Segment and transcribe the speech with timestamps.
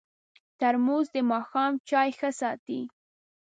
[0.59, 2.81] ترموز د ماښام چای ښه ساتي.